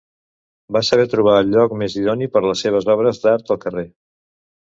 [0.77, 3.87] Va saber trobar el lloc més idoni per les seves obres d’art, el carrer.